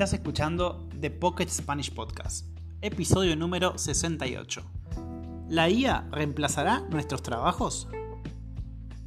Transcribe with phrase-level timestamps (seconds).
[0.00, 2.46] Estás escuchando The Pocket Spanish Podcast,
[2.80, 4.62] episodio número 68.
[5.50, 7.86] ¿La IA reemplazará nuestros trabajos?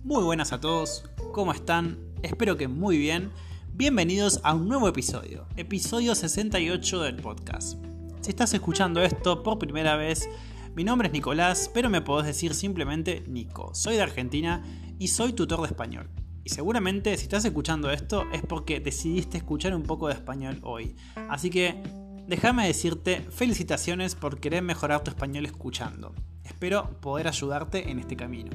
[0.04, 1.98] Muy buenas a todos, ¿cómo están?
[2.22, 3.32] Espero que muy bien.
[3.74, 7.84] Bienvenidos a un nuevo episodio, episodio 68 del podcast.
[8.22, 10.30] Si estás escuchando esto por primera vez,
[10.76, 13.74] mi nombre es Nicolás, pero me podés decir simplemente Nico.
[13.74, 14.64] Soy de Argentina
[15.00, 16.08] y soy tutor de español.
[16.46, 20.96] Y seguramente si estás escuchando esto es porque decidiste escuchar un poco de español hoy.
[21.30, 21.82] Así que
[22.28, 26.14] déjame decirte felicitaciones por querer mejorar tu español escuchando.
[26.44, 28.52] Espero poder ayudarte en este camino.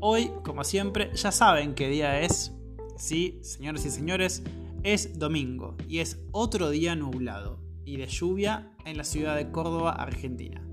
[0.00, 2.52] Hoy, como siempre, ya saben qué día es.
[2.96, 4.42] Sí, señores y señores,
[4.82, 9.92] es domingo y es otro día nublado y de lluvia en la ciudad de Córdoba,
[9.92, 10.66] Argentina.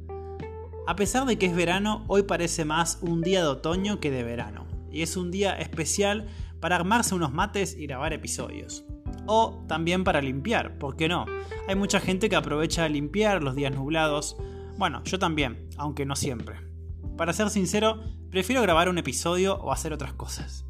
[0.88, 4.24] A pesar de que es verano, hoy parece más un día de otoño que de
[4.24, 6.27] verano y es un día especial
[6.59, 8.86] para armarse unos mates y grabar episodios.
[9.26, 11.26] O también para limpiar, ¿por qué no?
[11.68, 14.38] Hay mucha gente que aprovecha a limpiar los días nublados.
[14.77, 16.55] Bueno, yo también, aunque no siempre.
[17.18, 20.66] Para ser sincero, prefiero grabar un episodio o hacer otras cosas.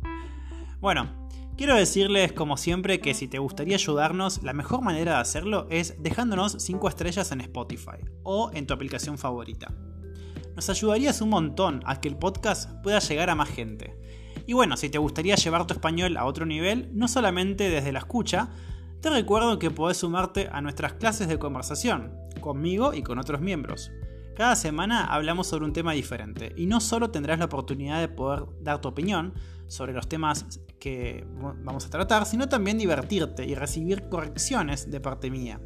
[0.79, 5.67] Bueno, quiero decirles como siempre que si te gustaría ayudarnos, la mejor manera de hacerlo
[5.69, 9.73] es dejándonos 5 estrellas en Spotify o en tu aplicación favorita.
[10.55, 13.97] Nos ayudarías un montón a que el podcast pueda llegar a más gente.
[14.45, 17.99] Y bueno, si te gustaría llevar tu español a otro nivel, no solamente desde la
[17.99, 18.49] escucha,
[19.01, 23.91] te recuerdo que podés sumarte a nuestras clases de conversación, conmigo y con otros miembros.
[24.35, 28.45] Cada semana hablamos sobre un tema diferente y no solo tendrás la oportunidad de poder
[28.61, 29.33] dar tu opinión
[29.67, 31.25] sobre los temas que
[31.63, 35.61] vamos a tratar, sino también divertirte y recibir correcciones de parte mía.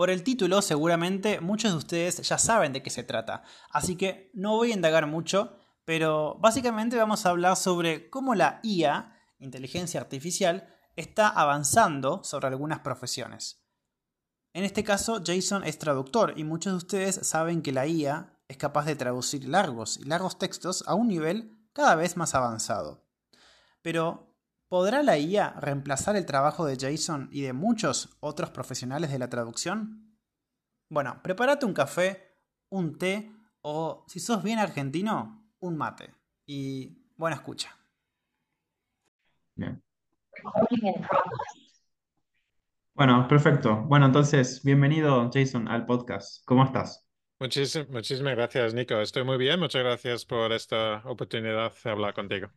[0.00, 4.30] Por el título seguramente muchos de ustedes ya saben de qué se trata, así que
[4.32, 10.00] no voy a indagar mucho, pero básicamente vamos a hablar sobre cómo la IA, inteligencia
[10.00, 13.62] artificial, está avanzando sobre algunas profesiones.
[14.54, 18.56] En este caso, Jason es traductor y muchos de ustedes saben que la IA es
[18.56, 23.06] capaz de traducir largos y largos textos a un nivel cada vez más avanzado.
[23.82, 24.29] Pero,
[24.70, 29.28] ¿podrá la IA reemplazar el trabajo de Jason y de muchos otros profesionales de la
[29.28, 30.16] traducción?
[30.88, 32.38] Bueno, prepárate un café,
[32.70, 33.32] un té
[33.62, 36.14] o, si sos bien argentino, un mate.
[36.46, 37.76] Y buena escucha.
[39.56, 39.82] Bien.
[42.94, 43.82] Bueno, perfecto.
[43.88, 46.44] Bueno, entonces, bienvenido Jason al podcast.
[46.44, 47.04] ¿Cómo estás?
[47.40, 49.00] muchísimas gracias, Nico.
[49.00, 49.58] Estoy muy bien.
[49.58, 52.50] Muchas gracias por esta oportunidad de hablar contigo.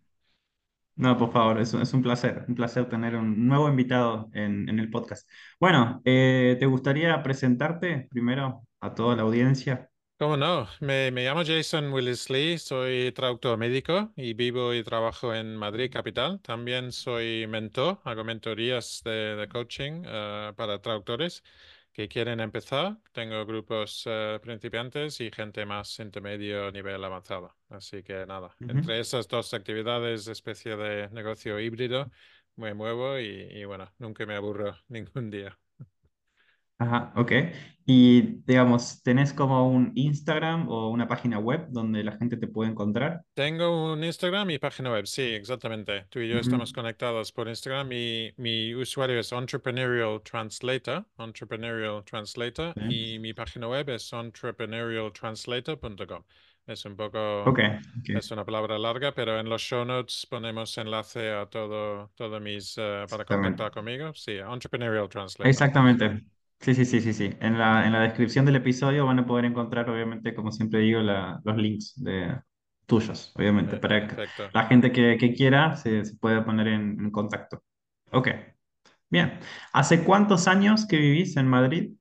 [0.95, 5.27] No, por favor, es, un placer, un placer tener un nuevo invitado en, el podcast.
[5.59, 9.89] Bueno, eh, ¿te gustaría presentarte primero a toda la audiencia?
[10.19, 10.67] ¿Cómo no?
[10.79, 16.39] Me, llamo Jason Willis Lee, soy traductor médico y vivo y trabajo en Madrid capital.
[16.41, 21.43] También soy mentor, hago mentorías de, coaching eh, para traductores
[21.93, 22.97] que quieren empezar.
[23.11, 27.55] Tengo grupos eh, principiantes y gente más intermedio nivel avanzado.
[27.69, 32.11] Así que nada, entre esas dos actividades, especie de negocio híbrido,
[32.55, 35.57] me muevo y bueno, nunca me aburro ningún día.
[36.79, 37.31] Ajá, ok.
[37.85, 42.71] Y digamos, ¿tenés como un Instagram o una página web donde la gente te puede
[42.71, 43.25] encontrar?
[43.33, 46.05] Tengo un Instagram y página web, sí, exactamente.
[46.09, 52.73] Tú y yo estamos conectados por Instagram y mi usuario es Entrepreneurial Translator, Entrepreneurial Translator,
[52.89, 56.23] y mi página web es entrepreneurialtranslator.com.
[56.65, 57.59] Es un poco, Ok,
[58.05, 62.77] es una palabra larga, pero en los show notes ponemos enlace a todo, todo mis,
[62.77, 64.13] eh, para contactar conmigo.
[64.13, 65.49] Sí, Entrepreneurial Translator.
[65.49, 66.23] Exactamente.
[66.63, 67.29] Sí, sí, sí, sí, sí.
[67.41, 71.01] En la, en la descripción del episodio van a poder encontrar, obviamente, como siempre digo,
[71.01, 72.39] los links de
[72.85, 74.15] tuyos, obviamente, para que
[74.53, 77.61] la gente que, quiera se, se pueda poner en, contacto.
[78.13, 78.29] Ok,
[79.09, 79.39] bien.
[79.73, 81.91] ¿Hace cuántos años que vivís en Madrid?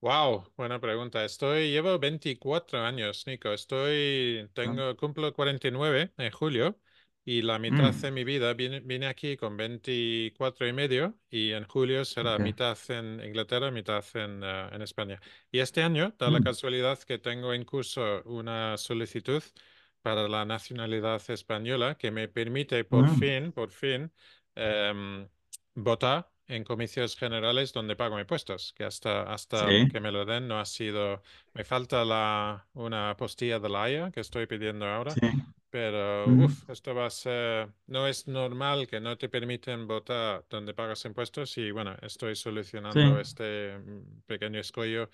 [0.00, 1.24] Wow, buena pregunta.
[1.24, 3.52] Estoy, llevo 24 años, Nico.
[3.52, 6.80] Estoy, tengo, cumplo 49 en julio
[7.28, 8.00] y la mitad mm.
[8.00, 13.22] de mi vida vine, aquí con 24 y medio y en julio será mitad en
[13.22, 15.20] Inglaterra, mitad en, eh, en, España.
[15.52, 16.44] Y este año da la mm.
[16.44, 19.42] casualidad que tengo en curso una solicitud
[20.00, 23.18] para la nacionalidad española que me permite por mm.
[23.18, 24.10] fin, por fin,
[24.54, 25.28] em,
[25.74, 30.58] votar en comicios generales donde pago impuestos, que hasta, hasta que me lo den no
[30.58, 31.22] ha sido...
[31.52, 35.12] Me falta la, una postilla de la Haya que estoy pidiendo ahora.
[35.70, 40.72] Pero, uff, esto va a ser, no es normal que no te permiten votar donde
[40.72, 45.10] pagas impuestos y bueno, estoy solucionando este mm, pequeño escollo,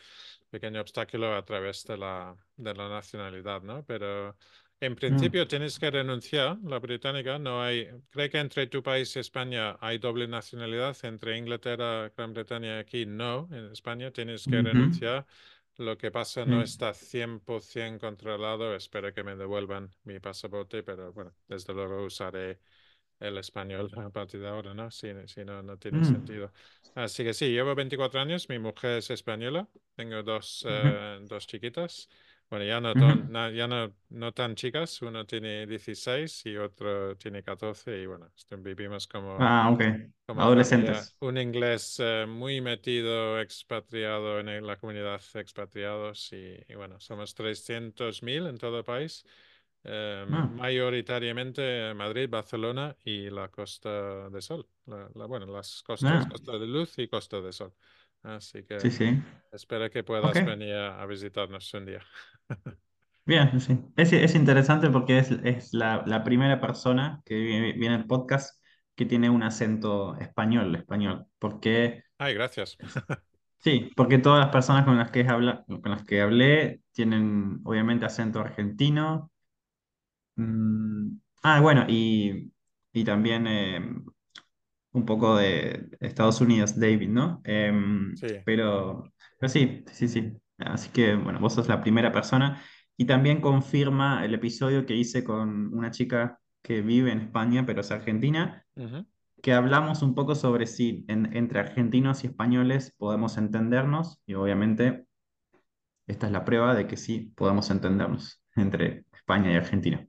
[0.51, 3.85] pequeño obstáculo a través de la, de la nacionalidad, ¿no?
[3.85, 4.37] Pero
[4.79, 4.97] en mm.
[4.97, 9.77] principio tienes que renunciar, la británica, no hay, creo que entre tu país y España
[9.81, 15.27] hay doble nacionalidad, entre Inglaterra, Gran Bretaña y aquí no, en España tienes que renunciar
[15.77, 18.75] lo que pasa no está 100% controlado.
[18.75, 22.61] Espero que me devuelvan mi pasaporte, pero bueno, desde luego usaré
[23.21, 24.91] el español a partir de ahora, ¿no?
[24.91, 26.05] Si, si no, no tiene mm.
[26.05, 26.53] sentido.
[26.95, 32.09] Así que sí, llevo 24 años, mi mujer es española, tengo dos, eh, dos chiquitas.
[32.55, 38.01] Bueno, ya, no, ya no, no, tan chicas, uno tiene 16 y otro tiene 14
[38.01, 39.77] y bueno, vivimos como, ah,
[40.25, 41.17] como adolescentes.
[41.19, 48.57] un inglés eh, muy metido, expatriado en la comunidad expatriados y, bueno, somos 300.000 en
[48.57, 49.27] todo el país,
[49.83, 50.49] eh, ah.
[50.55, 56.29] mayoritariamente Madrid, Barcelona y la Costa de Sol, la, bueno, las costas, ah.
[56.31, 57.73] Costa de Luz y Costa de Sol.
[58.25, 58.79] Así que
[59.53, 62.03] espero que puedas venir a visitarnos un día.
[63.27, 63.79] Bien, sí.
[63.97, 68.61] Es, interesante porque es, la, primera persona que viene al podcast
[68.95, 71.27] que tiene un acento español, español.
[71.39, 72.77] Porque, Ay, gracias.
[73.59, 78.05] sí, porque todas las personas con las que, habla, con las que hablé tienen obviamente
[78.05, 79.31] acento argentino.
[80.37, 82.51] Mm, ah, bueno, y,
[83.05, 83.81] también eh,
[84.95, 87.41] un poco de Estados Unidos, David, ¿no?
[87.45, 88.29] Em, sí.
[88.45, 90.33] Pero, pero sí, sí, sí.
[90.59, 92.63] Así que, bueno, vos sos la primera persona.
[92.97, 97.81] Y también confirma el episodio que hice con una chica que vive en España, pero
[97.81, 98.65] es argentina,
[99.43, 104.23] que hablamos un poco sobre si entre argentinos y españoles podemos entendernos.
[104.27, 105.07] Y obviamente,
[106.07, 110.07] esta es la prueba de que sí podemos entendernos entre España y Argentina.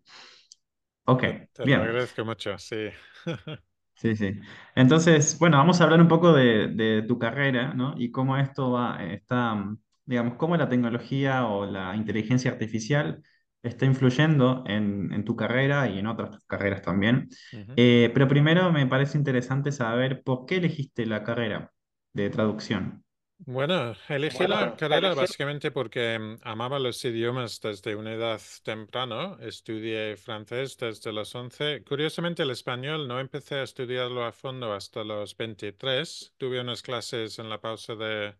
[1.05, 1.21] Ok,
[1.53, 1.79] Te bien.
[1.79, 2.89] Lo agradezco mucho, sí.
[3.95, 4.39] Sí, sí.
[4.75, 7.95] Entonces, bueno, vamos a hablar un poco de, de tu carrera, ¿no?
[7.97, 9.55] Y cómo esto va, está
[10.05, 13.23] digamos, cómo la tecnología o la inteligencia artificial
[13.63, 17.29] está influyendo en, tu carrera y en otras carreras también.
[17.75, 21.71] Eh, pero primero me parece interesante saber por qué elegiste la carrera
[22.13, 23.04] de traducción.
[23.37, 29.37] Bueno, elegí la carrera básicamente porque mm, amaba los idiomas desde una edad temprana.
[29.41, 31.83] Estudié francés desde los 11.
[31.83, 36.33] Curiosamente, el español no empecé a estudiarlo a fondo hasta los 23.
[36.37, 38.35] Tuve unas clases en la pausa de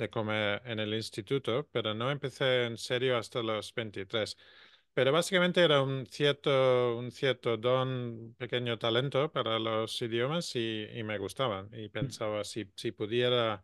[0.00, 4.36] de comer en el instituto, pero no empecé en serio hasta los 23.
[4.94, 11.18] Pero básicamente era un cierto, un cierto don, pequeño talento para los idiomas y, me
[11.18, 11.70] gustaban.
[11.74, 11.92] Y mm.
[11.92, 13.62] pensaba, si, si pudiera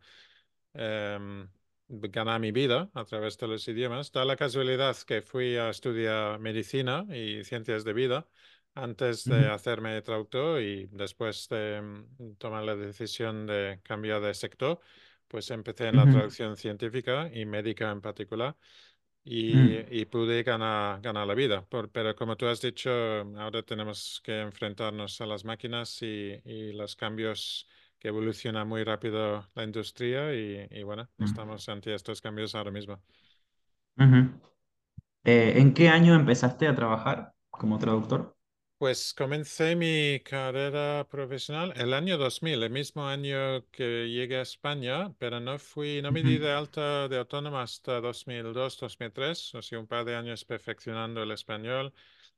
[0.77, 1.49] em,
[1.89, 6.39] ganar mi vida a través de los idiomas, da la casualidad que fui a estudiar
[6.39, 8.27] medicina y ciencias de vida
[8.75, 14.79] antes de hacerme traductor y después de mm, tomar la decisión de cambiar de sector
[15.27, 18.55] pues empecé en la traducción científica y médica en particular
[19.23, 19.85] y, mm.
[19.91, 21.67] y pude ganar, ganar la vida.
[21.91, 26.95] pero como tú has dicho, ahora tenemos que enfrentarnos a las máquinas y, y los
[26.95, 27.67] cambios
[27.99, 31.23] que evoluciona muy rápido la industria y, y bueno, mm.
[31.23, 33.01] estamos ante estos cambios ahora mismo.
[35.23, 38.37] Eh, ¿en qué año empezaste a trabajar como traductor?
[38.77, 45.11] Pues comencé mi carrera profesional el año 2000, el mismo año que llegué a España,
[45.17, 49.79] pero no fui, no me di de alta de autónoma hasta 2002, 2003, o sea,
[49.79, 51.91] un par de años perfeccionando el español.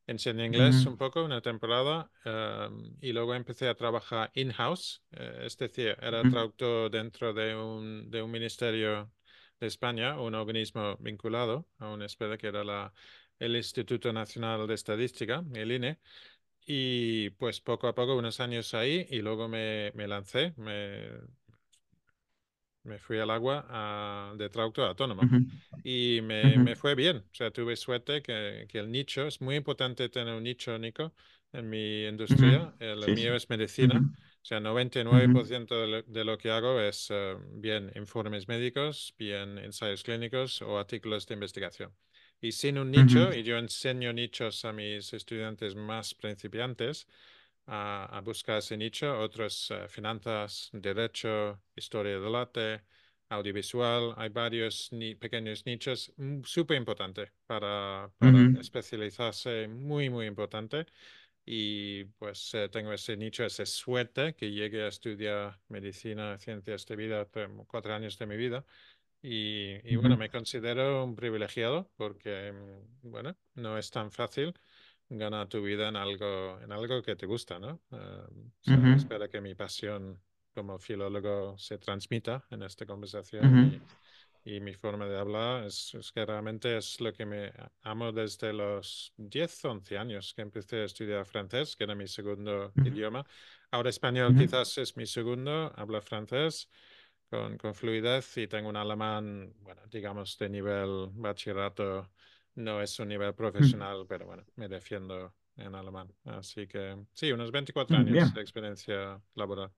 [0.10, 5.56] Enseñé inglés un poco, una temporada, em, y luego empecé a trabajar in-house, eh, es
[5.56, 9.12] decir, era traductor dentro de un, de un ministerio
[9.60, 12.92] de España, un organismo vinculado a una especie que era la,
[13.38, 16.00] el Instituto Nacional de Estadística, el INE,
[16.66, 21.08] y pues poco a poco, unos años ahí, y luego me, me lancé, me,
[22.84, 25.22] me fui al agua a, de traductor autónomo
[25.84, 27.18] y me, me, fue bien.
[27.18, 31.14] O sea, tuve suerte que, que, el nicho, es muy importante tener un nicho, Nico,
[31.52, 32.74] en mi industria.
[32.80, 34.02] El mío es medicina.
[34.42, 39.58] O sea, 99% de lo, de lo, que hago es eh, bien informes médicos, bien
[39.58, 41.92] ensayos clínicos o artículos de investigación.
[42.42, 47.06] Y sin un nicho, y yo enseño nichos a mis estudiantes más principiantes
[47.70, 52.82] a, buscar ese nicho, otros eh, finanzas, derecho, historia del arte,
[53.30, 60.88] audiovisual, hay varios pequeños nichos mm, súper importantes para, para especializarse, muy, muy importante.
[61.46, 66.96] y pues eh, tengo ese nicho, esa suerte que llegue a estudiar medicina, ciencias de
[66.96, 67.28] vida,
[67.68, 68.66] cuatro años de mi vida.
[69.22, 74.54] Y, bueno, me considero un privilegiado porque, mm, bueno, no es tan fácil
[75.10, 77.82] ganar tu vida en algo, en algo que te gusta, ¿no?
[77.92, 80.20] Uh, Espero que mi pasión
[80.54, 83.82] como filólogo se transmita en esta conversación
[84.44, 87.52] y, mi forma de hablar es, que realmente es lo que me
[87.84, 92.72] amo desde los 10, 11 años que empecé a estudiar francés, que era mi segundo
[92.84, 93.26] idioma.
[93.72, 96.70] Ahora español quizás es mi segundo, hablo francés
[97.30, 102.10] con, con fluidez y tengo un alemán, bueno, digamos de nivel bachillerato,
[102.56, 106.14] no es un nivel profesional, pero bueno, me defiendo en alemán.
[106.26, 109.72] Así que sí, unos 24 mm, años de experiencia laboral.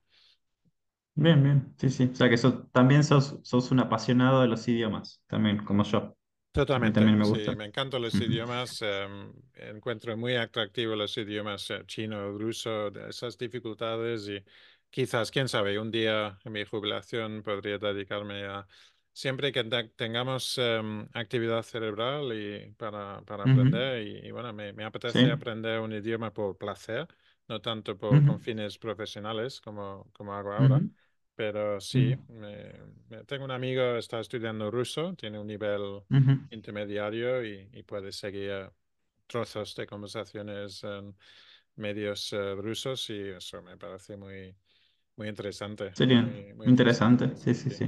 [1.16, 2.10] Bien, bien, sí, sí.
[2.12, 2.38] O sea que
[2.72, 6.16] también sos, sos un apasionado de los idiomas, también como yo.
[6.52, 7.52] Totalmente, también me gusta.
[7.52, 8.82] Sí, me encantan los idiomas.
[8.82, 14.44] Em, encuentro muy atractivo los idiomas eh, chino, ruso, esas dificultades y
[14.90, 18.68] quizás, quién sabe, un día en mi jubilación podría dedicarme a
[19.14, 19.64] siempre que
[19.96, 25.94] tengamos em, actividad cerebral y para, para aprender y, bueno, me, me apetece aprender un
[25.94, 27.08] idioma por placer,
[27.48, 30.82] no tanto por con fines profesionales como, como hago ahora.
[31.36, 32.74] Pero sí, me,
[33.26, 36.04] tengo un amigo, está estudiando ruso, tiene un nivel
[36.52, 38.70] intermediario y, y, puede seguir
[39.28, 41.16] trozos de conversaciones en
[41.76, 44.54] medios eh, rusos y eso me parece muy,
[45.22, 45.92] muy interesante.
[45.94, 47.36] Sería muy, interesante.
[47.36, 47.86] Sí, sí, sí.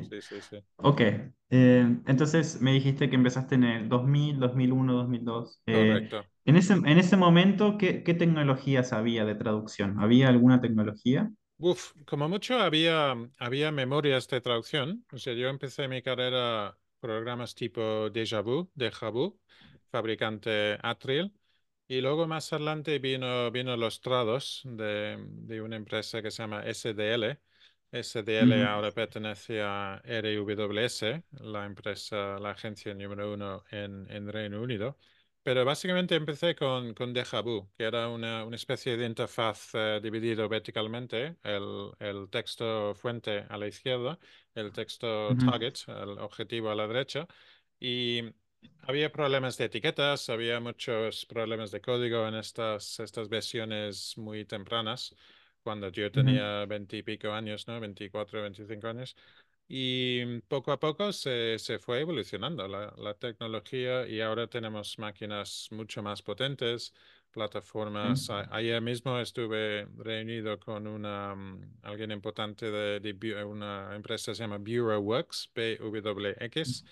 [0.78, 5.62] Ok, eh, entonces me dijiste que empezaste en el 2000, 2001, 2002.
[5.66, 6.24] Correcto.
[6.46, 10.00] En ese, en ese momento, ¿qué, ¿qué tecnologías había de traducción?
[10.00, 11.32] ¿Había alguna tecnología?
[11.58, 15.06] Uf, como mucho había, había memorias de traducción.
[15.12, 19.40] O sea, yo empecé mi carrera programas tipo Deja Vu, Deja Vu,
[19.90, 21.34] fabricante Atrial.
[21.88, 26.64] Y luego más adelante vino, vino los trados de, de una empresa que se llama
[26.66, 27.40] SDL.
[27.92, 34.98] SDL ahora pertenece a RWS, la empresa, la agencia número uno en, en Reino Unido.
[35.44, 40.00] Pero básicamente empecé con, con Deja Vu, que era una, una especie de interfaz eh,
[40.02, 44.18] dividido verticalmente, el, el, texto fuente a la izquierda,
[44.56, 47.28] el texto target, el objetivo a la derecha,
[47.78, 48.22] y
[48.82, 55.16] había problemas de etiquetas, había muchos problemas de código en estas, estas versiones muy tempranas,
[55.64, 57.80] cuando yo tenía veintipico años, ¿no?
[57.80, 59.16] 24, 25 años.
[59.68, 65.70] Y poco a poco se, se fue evolucionando la, la, tecnología y ahora tenemos máquinas
[65.72, 66.94] mucho más potentes,
[67.32, 68.30] plataformas.
[68.30, 74.44] Ayer mismo estuve reunido con una, mm, alguien importante de, de, una empresa que se
[74.44, 76.84] llama BureauWorks, BWX,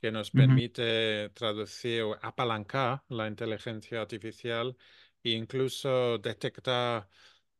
[0.00, 4.76] que nos permite traducir o apalancar la inteligencia artificial
[5.22, 7.08] e incluso detectar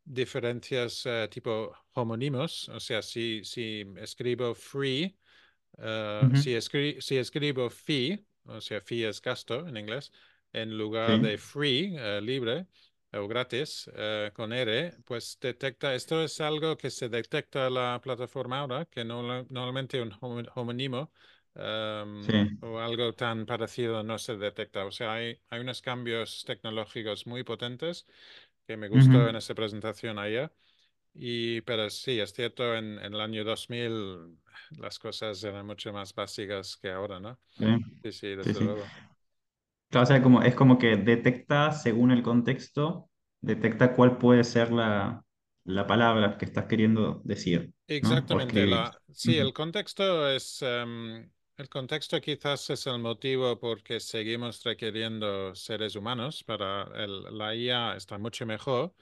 [0.05, 5.17] diferencias eh, tipo homónimos, o sea, si, si escribo free,
[5.79, 6.57] eh, si,
[7.01, 10.13] si, escribo fee, o sea, fee es gasto en inglés,
[10.53, 12.67] en lugar de free, eh, libre
[13.13, 13.91] o gratis,
[14.35, 19.23] con R, pues detecta, esto es algo que se detecta la plataforma ahora, que no,
[19.45, 20.15] normalmente un
[20.55, 21.11] homónimo
[21.55, 24.85] em, o algo tan parecido no se detecta.
[24.85, 28.07] O sea, hay, hay unos cambios tecnológicos muy potentes
[28.67, 30.53] que me gustó en esa presentación allá.
[31.15, 34.39] Y, pero sí, es cierto, en, en, el año 2000
[34.79, 37.39] las cosas eran mucho más básicas que ahora, ¿no?
[38.03, 38.85] Sí, sí, desde luego.
[39.95, 43.09] o sea, como, es como que detecta, según el contexto,
[43.41, 45.25] detecta cuál puede ser la,
[45.65, 47.73] la palabra que estás queriendo decir.
[47.87, 48.67] Exactamente.
[48.67, 50.63] La, sí, el contexto es...
[50.63, 51.29] Em,
[51.59, 57.55] el contexto quizás es el motivo por que seguimos requiriendo seres humanos para el, la
[57.55, 58.95] IA está mucho mejor,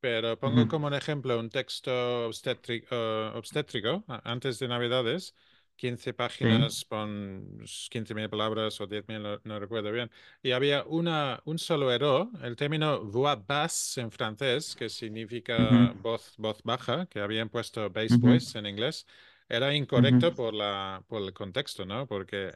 [0.00, 2.94] pero pongo como un ejemplo un texto obstétrico,
[3.34, 5.34] obstétrico antes de Navidades
[5.76, 7.58] 15 páginas con
[7.90, 10.10] 15.000 palabras o 10.000, no, recuerdo bien.
[10.42, 16.34] Y había una, un solo error, el término voix basse en francés, que significa voz,
[16.38, 19.06] voz baja, que habían puesto bass voice en inglés,
[19.54, 22.06] era incorrecto por, la, por el contexto, ¿no?
[22.06, 22.52] Porque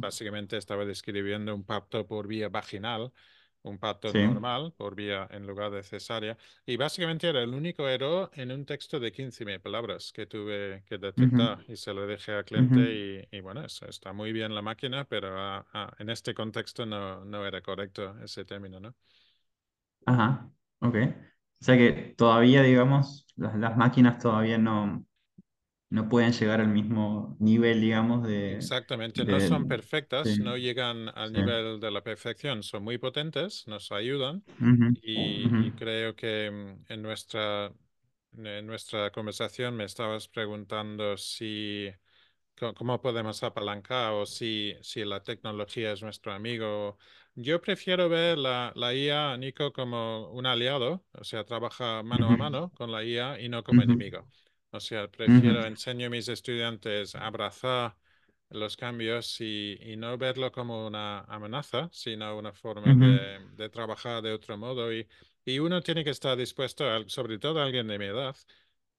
[0.00, 3.12] básicamente estaba describiendo un parto por vía vaginal
[3.62, 6.36] un parto normal por vía en lugar de cesárea.
[6.66, 10.98] Y básicamente era el único error en un texto de 15.000 palabras que tuve que
[10.98, 15.04] detectar y se lo dejé al cliente y, bueno, eso está muy bien la máquina,
[15.04, 18.94] pero ah, ah, en este contexto no, no era correcto ese término, ¿no?
[20.06, 20.50] Ajá,
[20.80, 20.96] ok.
[21.60, 25.06] O sea que todavía, digamos, las, las máquinas todavía no,
[25.92, 28.56] no pueden llegar al mismo nivel, digamos, de...
[28.56, 33.92] Exactamente, no son perfectas, no llegan al nivel de la perfección, son muy potentes, nos
[33.92, 34.44] ayudan
[35.00, 37.72] y, creo que mm, en nuestra,
[38.36, 41.88] en nuestra conversación me estabas preguntando si
[42.76, 46.98] cómo podemos apalancar o si, si la tecnología es nuestro amigo.
[47.34, 52.36] Yo prefiero ver la, la IA, Nico, como un aliado, o sea, trabaja mano a
[52.36, 54.28] mano con la IA y no como enemigo.
[54.72, 57.94] O sea, prefiero, enseño a mis estudiantes a abrazar
[58.48, 64.22] los cambios y, y, no verlo como una amenaza, sino una forma de, de, trabajar
[64.22, 64.92] de otro modo.
[64.92, 65.06] Y,
[65.44, 68.34] y, uno tiene que estar dispuesto, sobre todo alguien de mi edad,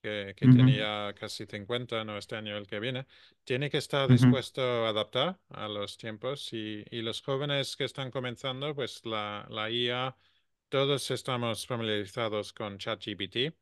[0.03, 3.07] que, tenía casi 50, no este año el que viene,
[3.43, 8.11] tiene que estar dispuesto a adaptar a los tiempos y, y, los jóvenes que están
[8.11, 10.15] comenzando, pues la, la IA,
[10.69, 13.55] todos estamos familiarizados con ChatGPT.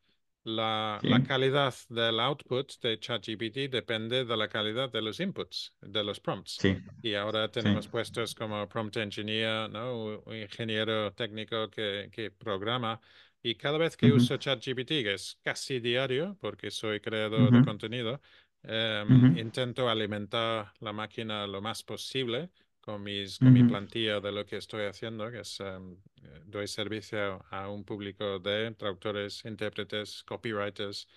[0.44, 6.04] La, la, calidad del output de ChatGPT depende de la calidad de los inputs, de
[6.04, 6.58] los prompts.
[7.04, 10.22] Y ahora tenemos puestos como prompt engineer, ¿no?
[10.26, 13.00] un ingeniero técnico que, que programa.
[13.44, 18.20] Y cada vez que uso ChatGPT, que es casi diario, porque soy creador de contenido,
[18.64, 24.46] em, intento alimentar la máquina lo más posible con, mis, con mi plantilla de lo
[24.46, 25.98] que estoy haciendo, que es em,
[26.46, 31.08] doy servicio a un público de traductores, intérpretes, copywriters,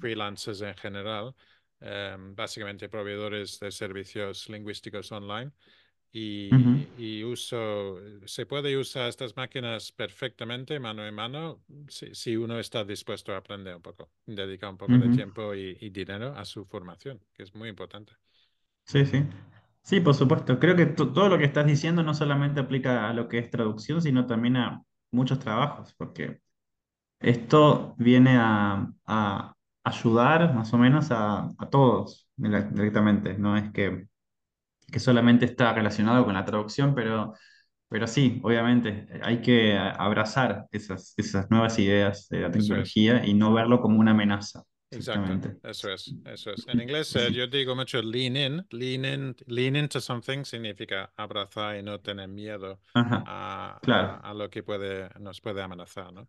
[0.00, 1.34] freelancers en general,
[1.80, 5.52] em, básicamente proveedores de servicios lingüísticos online
[6.12, 12.84] y, uso, se puede usar estas máquinas perfectamente mano en mano si, si uno está
[12.84, 17.18] dispuesto a aprender un poco, dedicar un poco de tiempo y, dinero a su formación,
[17.32, 18.12] que es muy importante.
[18.84, 19.24] Sí, sí.
[19.82, 20.58] Sí, por supuesto.
[20.58, 24.00] Creo que todo lo que estás diciendo no solamente aplica a lo que es traducción,
[24.00, 26.40] sino también a muchos trabajos, porque
[27.20, 33.34] esto viene a, a ayudar más o menos a, a todos directamente.
[33.38, 34.06] No es que
[34.92, 37.34] que solamente está relacionado con la traducción, pero,
[37.88, 43.52] pero sí, obviamente, hay que abrazar esas, esas nuevas ideas de la tecnología y no
[43.54, 44.62] verlo como una amenaza.
[44.92, 46.66] Exacto, eso es, eso es.
[46.68, 51.76] En inglés eh, yo digo mucho lean in, lean in, lean into something significa abrazar
[51.76, 53.78] y no tener miedo a,
[54.22, 56.28] a, lo que puede, nos puede amenazar, ¿no?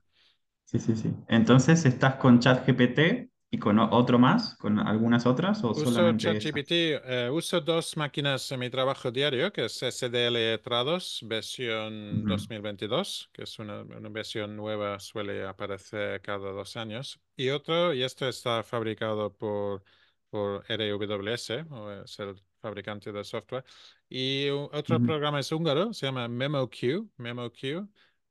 [0.66, 1.14] Sí, sí, sí.
[1.28, 4.56] Entonces, ¿estás con ChatGPT ¿Y con otro más?
[4.56, 5.64] ¿Con algunas otras?
[5.64, 11.20] O uso ChatGPT, eh, uso dos máquinas en mi trabajo diario, que es SDL Trados,
[11.22, 17.20] versión 2022, que es una, una, versión nueva, suele aparecer cada dos años.
[17.36, 19.84] Y otro, y esto está fabricado por,
[20.32, 23.66] por RWS, o es el fabricante de software.
[24.10, 27.88] Y otro programa es húngaro, se llama MemoQ, MemoQ,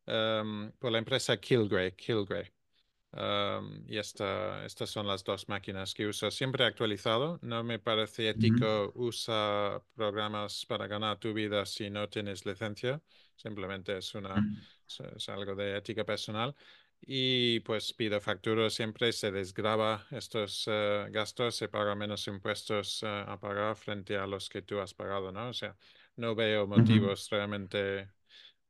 [0.09, 2.51] um, por la empresa Kilgrey, Kilgrey
[3.87, 6.31] y esta, estas son las dos máquinas que uso.
[6.31, 7.38] Siempre actualizado.
[7.42, 13.03] No me parece ético usar programas para ganar tu vida si no tienes licencia.
[13.37, 14.35] Simplemente es, una,
[15.16, 16.55] es, algo de ética personal.
[17.05, 23.25] Y pues pido factura siempre, se desgraba estos eh, gastos, se paga menos impuestos eh,
[23.27, 25.48] a pagar frente a los que tú has pagado, ¿no?
[25.48, 25.77] O sea,
[26.16, 28.09] no veo motivos realmente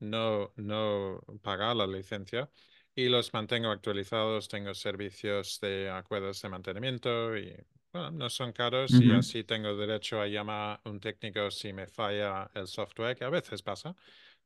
[0.00, 2.50] no, no pagar la licencia
[2.94, 4.48] y los mantengo actualizados.
[4.48, 7.54] Tengo servicios de acuerdos de mantenimiento y
[7.92, 11.86] bueno, no son caros y así tengo derecho a llamar a un técnico si me
[11.86, 13.94] falla el software, que a veces pasa.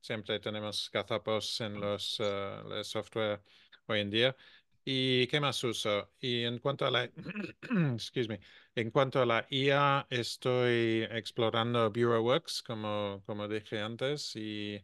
[0.01, 3.43] Siempre tenemos gazapos en los uh, software
[3.87, 4.37] hoy en día.
[4.85, 6.13] ¿Y qué más uso?
[6.21, 7.05] Y en cuanto a la,
[7.95, 8.41] excuse me,
[8.75, 14.81] en cuanto a la IA, estoy explorando BureauWorks, como, como dije antes, y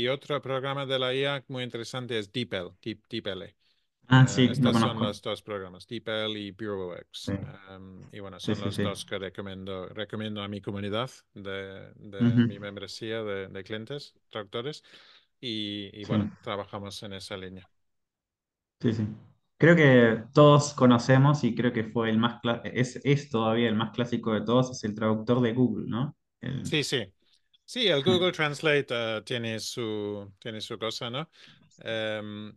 [0.00, 3.42] y otro programa de la IA muy interesante es DeepL, Deep, DeepL.
[4.08, 7.34] Ah, eh, sí, Estos son los dos programas, DeepL y BureauX.
[7.70, 12.58] Em, y bueno, son los dos que recomiendo, recomiendo a mi comunidad de, de mi
[12.58, 14.82] membresía de, de, clientes, traductores.
[15.40, 17.68] Y, y bueno, trabajamos en esa línea.
[18.80, 19.06] Sí, sí.
[19.58, 23.90] Creo que todos conocemos y creo que fue el más es, es todavía el más
[23.92, 26.14] clásico de todos, es el traductor de Google, ¿no?
[26.62, 27.12] Sí, sí.
[27.66, 31.28] Sí, el Google Translate uh, tiene, su, tiene su cosa, ¿no?
[31.80, 32.56] Em,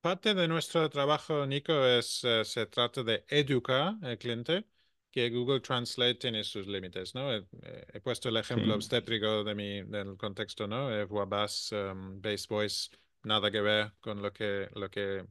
[0.00, 4.66] parte de nuestro trabajo, Nico, es, eh, se trata de educar al cliente
[5.10, 7.34] que Google Translate tiene sus límites, ¿no?
[7.34, 10.94] He, puesto el ejemplo obstétrico de mi, del contexto, ¿no?
[10.94, 12.90] Eh, Wabas, um, Base Voice,
[13.22, 15.24] nada que ver con lo que, lo que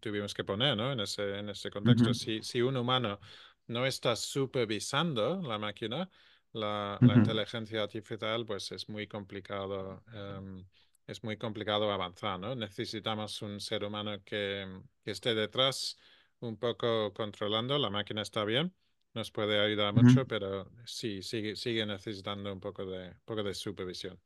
[0.00, 0.92] tuvimos que poner, ¿no?
[0.92, 2.12] En ese, en ese contexto.
[2.12, 3.18] si, si un humano
[3.68, 6.10] no está supervisando la máquina,
[6.54, 10.64] la, inteligencia artificial, pues es muy complicado, em,
[11.06, 12.54] es muy complicado avanzar, ¿no?
[12.54, 14.66] Necesitamos un ser humano que,
[15.04, 15.98] que, esté detrás,
[16.40, 18.72] un poco controlando, la máquina está bien,
[19.14, 24.18] nos puede ayudar mucho, pero sí, sigue, sigue necesitando un poco de, poco de supervisión.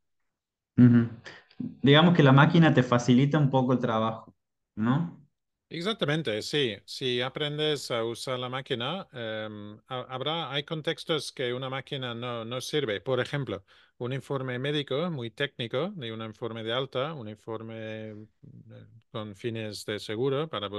[1.58, 4.34] Digamos que la máquina te facilita un poco el trabajo,
[4.76, 5.27] ¿no?
[5.70, 6.76] Exactamente, sí.
[6.86, 12.60] Si aprendes a usar la máquina, em, habrá, hay contextos que una máquina no, no
[12.62, 13.02] sirve.
[13.02, 13.62] Por ejemplo,
[13.98, 17.74] un informe médico muy técnico, de un informe de alta, un informe
[18.12, 20.70] eh, con fines de seguro para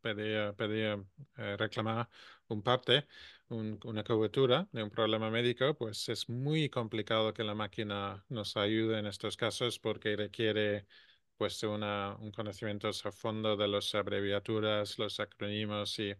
[0.00, 1.04] pedir, pedir
[1.36, 2.08] eh, reclamar
[2.48, 3.08] un parte,
[3.48, 8.98] una cobertura de un problema médico, pues es muy complicado que la máquina nos ayude
[8.98, 10.86] en estos casos porque requiere
[11.36, 16.14] pues una, un conocimiento a fondo de las abreviaturas, los acrónimos y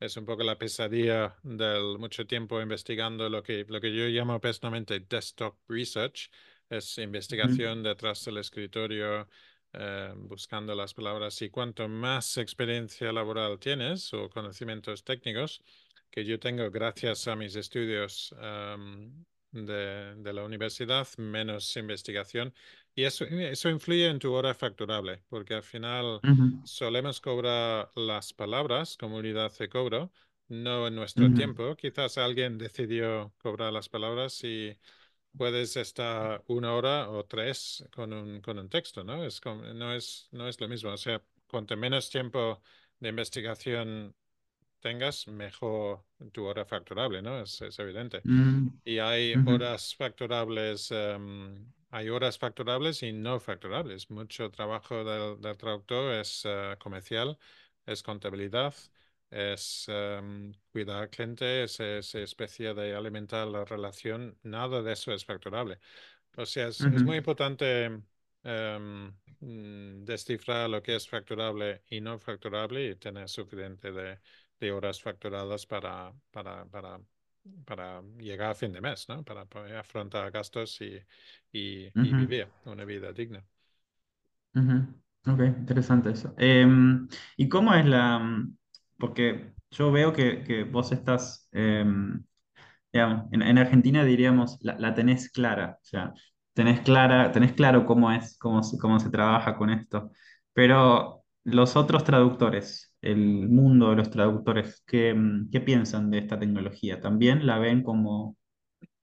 [0.00, 4.40] es un poco la pesadilla del mucho tiempo investigando lo que, lo que yo llamo
[4.40, 6.30] personalmente desktop research,
[6.68, 9.28] es investigación detrás del escritorio,
[9.72, 15.62] eh, buscando las palabras y cuanto más experiencia laboral tienes o conocimientos técnicos,
[16.10, 22.52] que yo tengo gracias a mis estudios em, de, de, la universidad, menos investigación
[22.96, 26.20] y eso, eso influye en tu hora facturable, porque al final
[26.64, 30.10] solemos cobrar las palabras como unidad de cobro,
[30.48, 31.76] no en nuestro tiempo.
[31.76, 34.74] Quizás alguien decidió cobrar las palabras y
[35.36, 39.22] puedes estar una hora o tres con un, con un texto, ¿no?
[39.24, 40.90] Es, no, es, no es lo mismo.
[40.90, 42.62] O sea, cuanto menos tiempo
[42.98, 44.14] de investigación
[44.80, 47.40] tengas, mejor tu hora facturable, ¿no?
[47.40, 48.20] Es, es evidente.
[48.24, 54.10] Mm, y hay horas facturables em, hay horas facturables y no facturables.
[54.10, 57.38] Mucho trabajo del, traductor es eh, comercial,
[57.86, 58.74] es contabilidad,
[59.30, 64.38] es um, cuidar al cliente, es esa especie de alimentar la relación.
[64.42, 65.78] Nada de eso es facturable.
[66.36, 67.90] O sea, es, muy importante
[68.42, 74.18] mm, descifrar lo que es facturable y no facturable y tener suficiente de,
[74.60, 77.00] de horas facturadas para, para, para
[77.64, 79.24] para llegar a fin de mes, ¿no?
[79.24, 80.98] Para poder afrontar gastos y,
[81.52, 83.44] y, vivir una vida digna.
[85.26, 86.34] Ok, interesante eso.
[86.38, 88.46] Em, ¿y cómo es la...?
[88.98, 92.24] Porque yo veo que, que vos estás, em,
[92.92, 96.14] digamos, en, Argentina diríamos, la, la, tenés clara, o sea,
[96.54, 100.10] tenés, clara, tenés claro cómo es, cómo, cómo se trabaja con esto,
[100.54, 105.16] pero los otros traductores, el mundo de los traductores, ¿qué,
[105.52, 107.00] qué piensan de esta tecnología?
[107.00, 108.36] ¿También la ven como,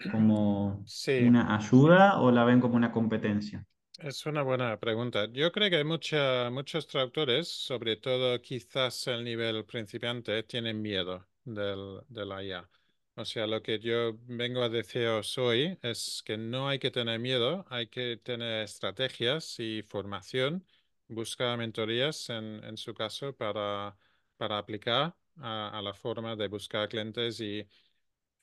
[0.08, 0.86] como
[1.18, 3.66] una ayuda o la ven como una competencia?
[4.00, 5.28] Es una buena pregunta.
[5.32, 11.26] Yo creo que hay mucha, muchos traductores, sobre todo quizás el nivel principiante, tienen miedo
[11.46, 12.70] del, de la IA.
[13.16, 17.20] O sea, lo que yo vengo a deciros hoy es que no hay que tener
[17.20, 20.66] miedo, hay que tener estrategias y formación
[21.08, 23.98] busca mentorías en, en su caso para,
[24.38, 27.68] para aplicar a, la forma de buscar clientes y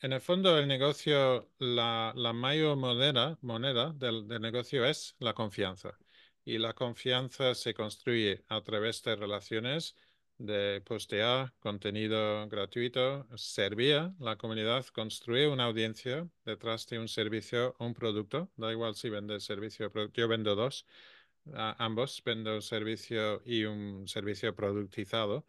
[0.00, 5.34] en el fondo el negocio, la, la mayor moneda, moneda del, del, negocio es la
[5.34, 5.98] confianza.
[6.44, 9.94] Y la confianza se construye a través de relaciones
[10.38, 17.84] de postear contenido gratuito, servir la comunidad, construir una audiencia detrás de un servicio o
[17.84, 18.50] un producto.
[18.56, 20.86] Da igual si vende servicio o producto, yo vendo dos
[21.54, 25.46] ambos, vendo un servicio y un servicio productizado,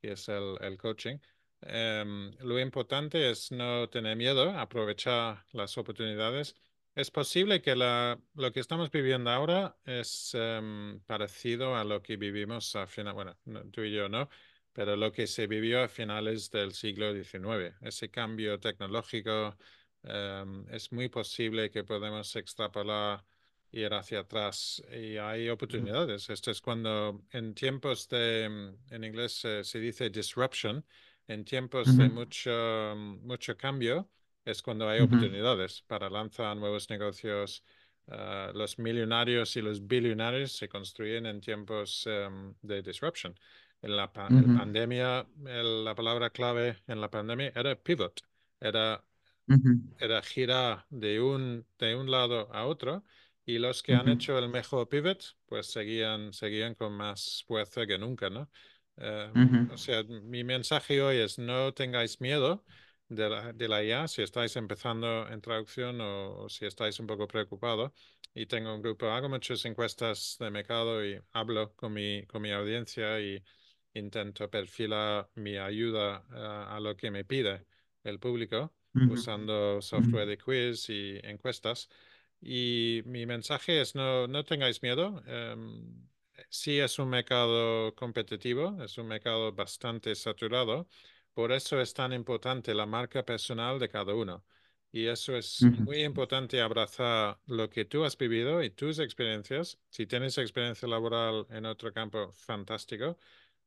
[0.00, 1.18] que es el, el coaching.
[1.66, 6.54] Em, lo importante es no tener miedo, aprovechar las oportunidades.
[6.94, 12.16] Es posible que la, lo que estamos viviendo ahora es em, parecido a lo que
[12.16, 13.36] vivimos a final, bueno,
[13.72, 14.28] tú y yo no,
[14.72, 17.74] pero lo que se vivió a finales del siglo XIX.
[17.80, 19.56] Ese cambio tecnológico
[20.02, 23.24] em, es muy posible que podemos extrapolar
[23.74, 26.30] ir hacia atrás y hay oportunidades.
[26.30, 29.32] Esto es cuando en tiempos de, mm, en inglés
[29.62, 30.84] se dice disruption,
[31.26, 32.50] en tiempos de mucho,
[32.96, 34.10] mm, mucho cambio
[34.44, 37.64] es cuando hay oportunidades para lanzar nuevos negocios.
[38.06, 43.34] Ah, los millonarios y los billonarios se construyen en tiempos em, de disruption.
[43.80, 48.20] En la pandemia, la palabra clave en la pandemia era pivot,
[48.60, 49.02] era,
[49.98, 53.04] era girar de un, de un lado a otro
[53.46, 57.98] y los que han hecho el mejor pivot, pues seguían, seguían con más fuerza que
[57.98, 58.50] nunca, ¿no?
[58.96, 62.64] Em, o sea, mi mensaje hoy es no tengáis miedo
[63.08, 67.26] de la, de la IA si estáis empezando en traducción o, si estáis un poco
[67.28, 67.92] preocupados.
[68.34, 72.50] Y tengo un grupo, hago muchas encuestas de mercado y hablo con mi, con mi
[72.52, 73.42] audiencia y
[73.94, 77.66] intento perfilar mi ayuda eh, a lo que me pide
[78.02, 78.74] el público
[79.06, 81.88] usando software de quiz y encuestas.
[82.46, 85.22] Y mi mensaje es no, no tengáis miedo.
[85.26, 86.06] Em,
[86.50, 90.86] sí es un mercado competitivo, es un mercado bastante saturado,
[91.32, 94.44] por eso es tan importante la marca personal de cada uno.
[94.92, 99.78] Y eso es muy importante abrazar lo que tú has vivido y tus experiencias.
[99.90, 103.18] Si tienes experiencia laboral en otro campo, fantástico.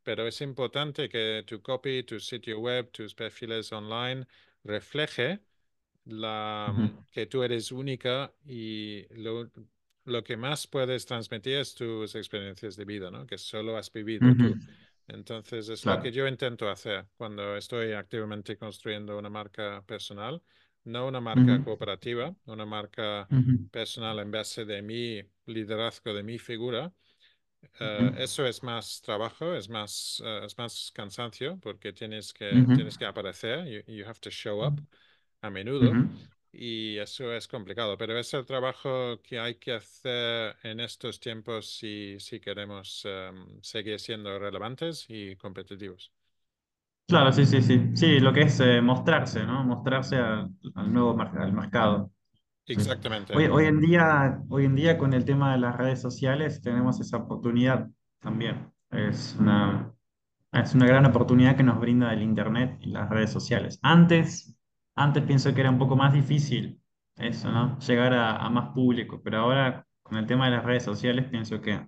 [0.03, 4.25] Pero es importante que tu copy, tu sitio web, tus perfiles online
[4.63, 5.41] refleje
[6.07, 6.73] la,
[7.11, 9.49] que tú eres única y lo,
[10.05, 13.25] lo, que más puedes transmitir es tus experiencias de vida, ¿no?
[13.25, 14.55] Que solo has vivido tú.
[15.07, 20.41] Entonces es lo que yo intento hacer cuando estoy activamente construyendo una marca personal
[20.87, 23.27] no una marca cooperativa, una marca
[23.71, 26.91] personal en base de mi liderazgo, de mi figura.
[27.79, 32.97] Eh, eso es más trabajo, es más, eh, es más cansancio porque tienes que, tienes
[32.97, 34.79] que aparecer, you, have to show up
[35.41, 35.91] a menudo
[36.51, 41.69] y eso es complicado, pero es el trabajo que hay que hacer en estos tiempos
[41.77, 46.11] si, si queremos em, seguir siendo relevantes y competitivos.
[47.07, 47.91] Claro, sí, sí, sí.
[47.93, 49.63] Sí, lo que es eh, mostrarse, ¿no?
[49.63, 50.51] Mostrarse al,
[50.91, 52.11] nuevo al mercado.
[52.65, 53.35] Exactamente.
[53.35, 56.99] Hoy, hoy, en día, hoy en día con el tema de las redes sociales tenemos
[56.99, 57.87] esa oportunidad
[58.19, 58.73] también.
[58.89, 59.93] Es una,
[60.51, 63.79] es una gran oportunidad que nos brinda el Internet y las redes sociales.
[63.83, 64.56] Antes,
[64.97, 66.81] antes pienso que era un poco más difícil
[67.17, 67.79] eso, ¿no?
[67.79, 71.61] Llegar a, a más público, pero ahora con el tema de las redes sociales pienso
[71.61, 71.87] que,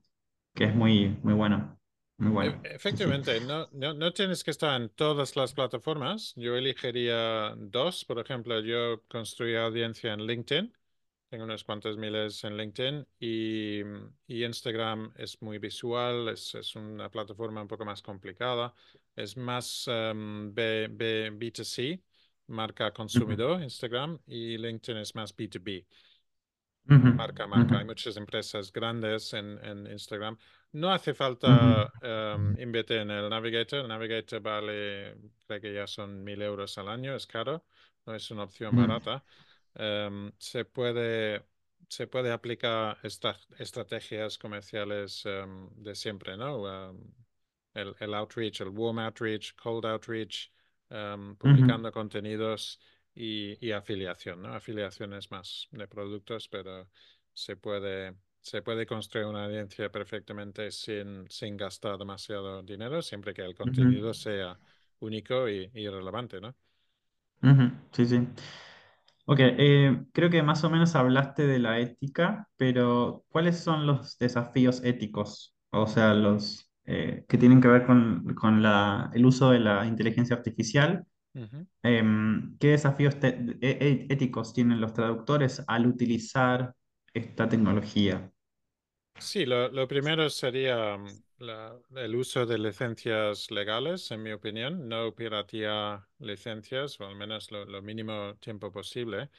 [0.56, 1.80] que es muy, muy bueno.
[2.20, 6.34] E, efectivamente, no, no, tienes que estar en todas las plataformas.
[6.36, 8.04] Yo elegiría dos.
[8.04, 10.74] Por ejemplo, yo construí audiencia en LinkedIn.
[11.30, 13.84] Tengo unos cuantos miles en LinkedIn y,
[14.28, 18.74] Instagram es muy visual, es, es, una plataforma un poco más complicada,
[19.16, 22.02] es más um, B, B, B2C,
[22.50, 25.86] marca consumidor, Instagram, y LinkedIn es más B2B.
[26.86, 27.78] Marca, marca.
[27.78, 30.38] Hay muchas empresas grandes en, en Instagram.
[30.72, 33.82] No hace falta em, invertir en el Navigator.
[33.82, 37.64] El Navigator vale, creo que ya son mil euros al año, es caro,
[38.06, 39.24] no es una opción barata.
[39.76, 41.44] Em, se puede
[41.88, 46.94] se puede aplicar estas estrategias comerciales em, de siempre, ¿no?
[47.74, 50.52] el, el, outreach, el warm outreach, cold outreach,
[51.38, 52.80] publicando contenidos
[53.14, 54.54] y, y, afiliación, ¿no?
[54.54, 56.90] Afiliaciones más de productos, pero
[57.34, 63.42] se puede se puede construir una audiencia perfectamente sin, sin gastar demasiado dinero, siempre que
[63.44, 64.58] el contenido sea
[65.00, 66.56] único y, y, relevante, ¿no?
[67.92, 68.28] Sí, sí.
[69.26, 74.18] Ok, eh, creo que más o menos hablaste de la ética, pero ¿cuáles son los
[74.18, 75.56] desafíos éticos?
[75.70, 79.86] O sea, los eh, que tienen que ver con, con la, el uso de la
[79.86, 81.06] inteligencia artificial.
[81.84, 86.74] Em, ¿qué desafíos e, e, éticos tienen los traductores al utilizar
[87.14, 88.32] esta tecnología?
[89.20, 96.08] Sí, lo, primero sería mm, el uso de licencias legales, en mi opinión, no piratear
[96.18, 99.30] licencias, o al menos lo, mínimo tiempo posible.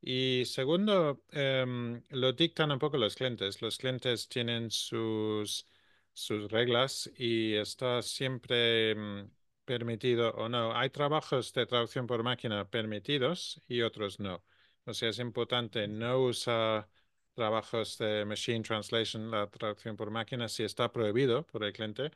[0.00, 3.60] Y segundo, em, lo dictan un poco los clientes.
[3.62, 5.66] Los clientes tienen sus,
[6.14, 9.30] sus reglas y está siempre mm,
[9.64, 10.74] permitido o no.
[10.76, 14.44] Hay trabajos de traducción por máquina permitidos y otros no.
[14.86, 16.88] O sea, es importante no usar
[17.34, 22.10] trabajos de machine translation, la traducción por máquina, si está prohibido por el cliente,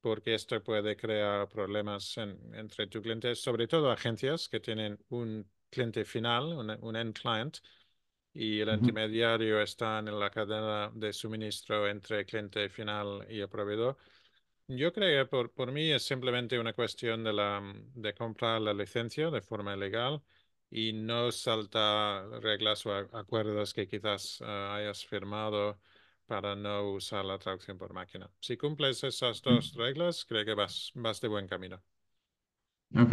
[0.00, 6.04] porque esto puede crear problemas entre tu cliente, sobre todo agencias que tienen un cliente
[6.04, 7.58] final, un, end client,
[8.36, 13.48] y el intermediario está en la cadena de suministro entre el cliente final y el
[13.48, 13.96] proveedor.
[14.68, 17.62] Yo creo que por, por mí es simplemente una cuestión de, la,
[17.94, 20.22] de comprar la licencia de forma legal
[20.70, 25.80] y no salta reglas o acuerdos que quizás eh, hayas firmado
[26.26, 28.28] para no usar la traducción por máquina.
[28.40, 31.82] Si cumples esas dos reglas, creo que vas, vas de buen camino.
[32.96, 33.12] Ok.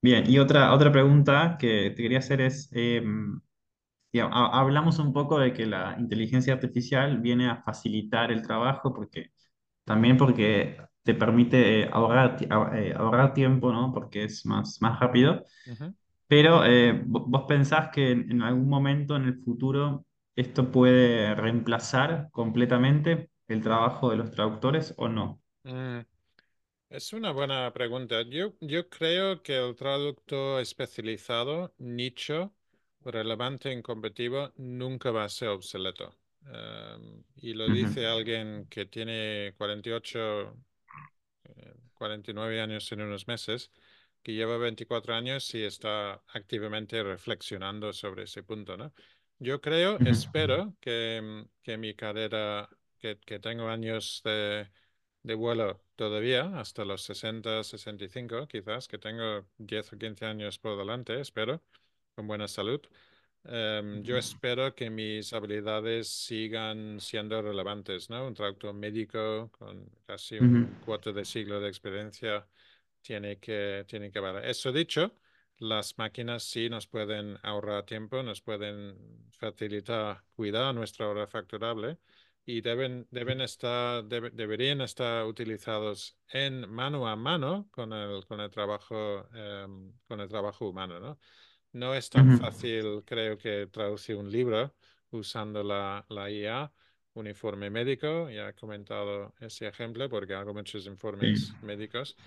[0.00, 3.40] Bien, y otra, otra pregunta que te quería hacer es, em,
[4.30, 9.32] hablamos un poco de que la inteligencia artificial viene a facilitar el trabajo porque
[9.84, 12.36] también porque te permite eh, ahorrar,
[12.74, 13.92] eh, ahorrar tiempo, ¿no?
[13.92, 15.44] Porque es más, más rápido.
[16.26, 20.04] Pero eh, vos pensás que en, algún momento en el futuro
[20.36, 25.40] esto puede reemplazar completamente el trabajo de los traductores o no?
[26.90, 28.22] Es una buena pregunta.
[28.22, 32.54] Yo, yo creo que el traductor especializado, nicho,
[33.04, 36.16] relevante en competitivo, nunca va a ser obsoleto.
[36.46, 40.56] Em, y lo dice alguien que tiene 48
[41.98, 43.72] 49 años en unos meses,
[44.22, 48.92] que lleva 24 años y está activamente reflexionando sobre ese punto, ¿no?
[49.38, 54.68] Yo creo, espero que, que, mi carrera, que, que tengo años de,
[55.22, 60.78] de, vuelo todavía, hasta los 60, 65 quizás, que tengo 10 o 15 años por
[60.78, 61.60] delante, espero,
[62.14, 62.80] con buena salud.
[63.44, 68.26] Em, yo espero que mis habilidades sigan siendo relevantes, ¿no?
[68.28, 72.46] Un traductor médico con casi un cuarto de siglo de experiencia
[73.02, 74.44] tiene que, tiene que valer.
[74.44, 75.12] Eso dicho,
[75.58, 78.96] las máquinas sí nos pueden ahorrar tiempo, nos pueden
[79.30, 81.98] facilitar cuidar nuestra hora facturable
[82.48, 88.50] y deben, deben estar, deberían estar utilizados en mano a mano con el, con el
[88.50, 91.18] trabajo, em, con el trabajo humano, ¿no?
[91.72, 94.74] No es tan fácil, creo que traducir un libro
[95.10, 96.72] usando la, la IA,
[97.14, 102.18] un informe médico, ya he comentado ese ejemplo porque hago muchos informes médicos.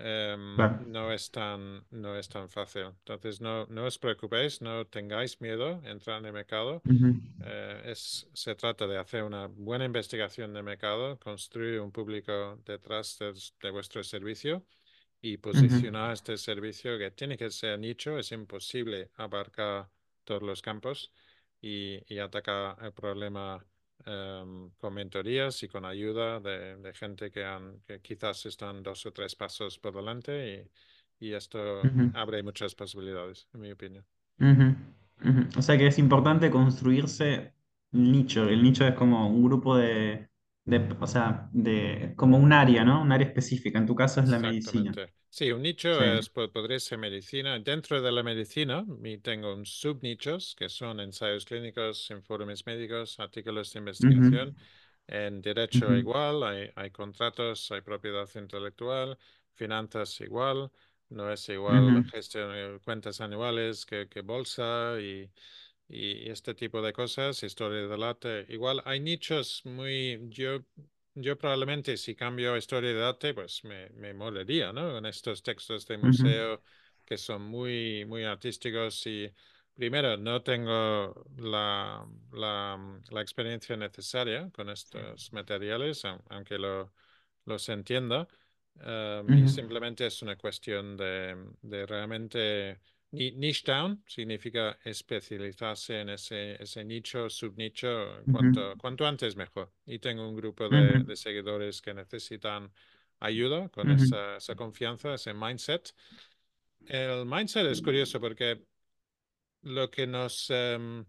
[0.00, 0.56] Em,
[0.86, 2.84] no, es tan, no es tan fácil.
[2.84, 6.80] Entonces, no, no os preocupéis, no tengáis miedo a entrar en el mercado.
[7.44, 13.18] Eh, es, se trata de hacer una buena investigación de mercado, construir un público detrás
[13.18, 14.64] de, vuestro servicio
[15.20, 18.18] y posicionar este servicio que tiene que ser nicho.
[18.18, 19.90] Es imposible abarcar
[20.22, 21.12] todos los campos
[21.60, 23.66] y, y atacar el problema
[24.06, 29.12] Em, con mentorías y con ayuda de, gente que, han, que quizás están dos o
[29.12, 30.70] tres pasos por delante
[31.20, 31.82] y, y esto
[32.14, 34.04] abre muchas posibilidades, en mi opinión.
[35.56, 37.52] O sea que es importante construirse
[37.90, 38.48] nicho.
[38.48, 40.28] El nicho es como un grupo de,
[40.68, 43.00] de, o sea, de, como un área, ¿no?
[43.00, 43.78] Un área específica.
[43.78, 44.92] En tu caso es la medicina.
[45.30, 47.58] Sí, un nicho es, podría ser medicina.
[47.58, 48.84] Dentro de la medicina
[49.22, 54.56] tengo un subnichos que son ensayos clínicos, informes médicos, artículos de investigación.
[55.06, 59.16] En derecho igual, hay, hay, contratos, hay propiedad intelectual,
[59.54, 60.70] finanzas igual,
[61.08, 65.30] no es igual gestión de cuentas anuales que, que bolsa y,
[65.88, 68.46] y, este tipo de cosas, historia del arte.
[68.48, 70.64] Igual hay nichos muy, yo
[71.20, 74.98] yo probablemente si cambio historia de arte, pues me, me moriría, ¿no?
[74.98, 76.62] En estos textos de museo
[77.04, 79.32] que son muy, muy artísticos y
[79.74, 86.92] primero no tengo la, la, la experiencia necesaria con estos materiales, aunque lo,
[87.46, 88.28] los entienda.
[88.80, 96.62] Em, y simplemente es una cuestión de, de realmente Niche down significa especializarse en ese,
[96.62, 99.72] ese nicho, subnicho, cuanto, cuanto antes mejor.
[99.86, 102.70] Y tengo un grupo de, seguidores que necesitan
[103.20, 105.94] ayuda con esa, esa, confianza, ese mindset.
[106.86, 108.62] El mindset es curioso porque
[109.62, 111.04] lo que nos, em,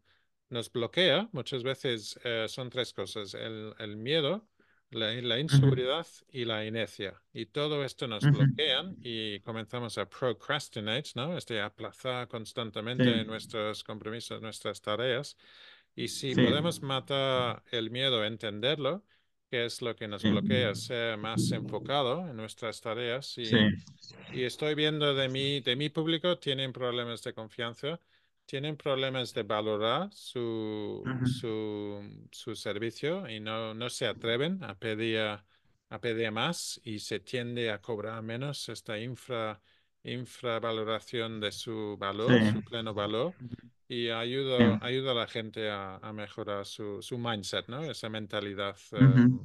[0.50, 3.34] nos bloquea muchas veces eh, son tres cosas.
[3.34, 4.48] El, el miedo,
[4.92, 7.22] la, inseguridad y la inercia.
[7.34, 11.38] Y todo esto nos bloquean y comenzamos a procrastinate, ¿no?
[11.38, 15.38] Este aplazar constantemente nuestros compromisos, nuestras tareas.
[15.96, 19.04] Y si podemos matar el miedo, entenderlo,
[19.50, 23.38] que es lo que nos bloquea, ser más enfocado en nuestras tareas.
[23.38, 23.50] Y,
[24.34, 28.00] y estoy viendo de mi, de mi público, tienen problemas de confianza
[28.50, 35.20] tienen problemas de valorar su, su, su, servicio y no, no se atreven a pedir,
[35.20, 39.62] a pedir más y se tiende a cobrar menos esta infra,
[40.02, 43.36] infravaloración de su valor, su pleno valor
[43.88, 47.84] y ayuda, ayuda a la gente a, a mejorar su, su, mindset, ¿no?
[47.84, 49.40] esa mentalidad em,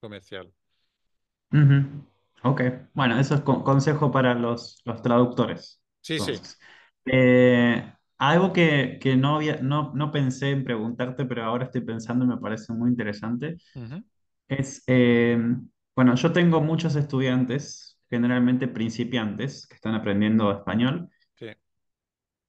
[0.00, 0.52] comercial.
[2.42, 2.60] Ok,
[2.92, 5.80] bueno, eso es consejo para los, los traductores.
[6.02, 6.34] Sí, sí.
[7.06, 12.28] Eh, algo que, no, había, no, no, pensé en preguntarte, pero ahora estoy pensando y
[12.28, 13.56] me parece muy interesante,
[14.48, 15.38] es, eh,
[15.94, 21.08] bueno, yo tengo muchos estudiantes, generalmente principiantes, que están aprendiendo español,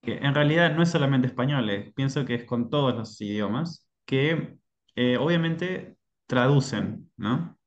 [0.01, 3.88] que en realidad no es solamente español, eh, pienso que es con todos los idiomas,
[4.05, 4.58] que
[4.95, 7.58] eh, obviamente traducen, ¿no?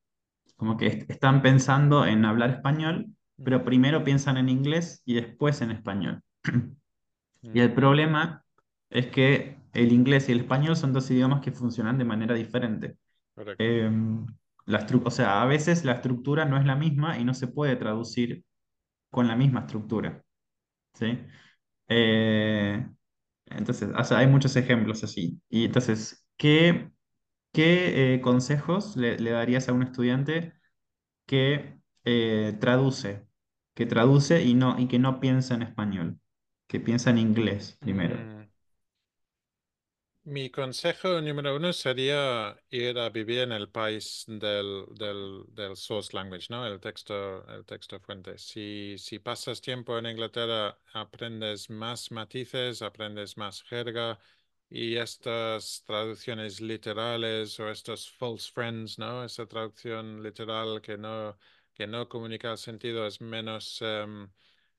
[0.57, 3.09] Como que están pensando en hablar español,
[3.45, 6.23] pero primero piensan en inglés y después en español.
[7.43, 8.45] Y el problema
[8.91, 12.99] es que el inglés y el español son dos idiomas que funcionan de manera diferente.
[13.59, 14.27] Em,
[14.67, 17.77] la o sea, a veces la estructura no es la misma y no se puede
[17.77, 18.45] traducir
[19.11, 20.23] con la misma estructura.
[20.95, 21.19] ¿sí?
[21.89, 22.87] Eh,
[23.47, 25.41] entonces, hay muchos ejemplos así.
[25.49, 26.91] Y entonces, ¿qué,
[27.53, 30.55] qué eh, consejos le, darías a un estudiante
[31.27, 33.27] que eh, traduce,
[33.75, 36.21] que traduce y, no, y que no piensa en español?
[36.73, 38.17] Que piensa en inglés primero.
[38.17, 38.49] Mm.
[40.25, 46.47] Mi consejo número uno sería ir a vivir en el país del, del, source language,
[46.49, 46.65] ¿no?
[46.67, 48.39] El texto, el texto fuente.
[48.39, 54.19] Si, si pasas tiempo en Inglaterra, aprendes más matices, aprendes más jerga
[54.71, 59.25] y estas traducciones literales o estos false friends, ¿no?
[59.25, 61.37] Esa traducción literal que no,
[61.75, 64.31] que no comunica el sentido es menos, em,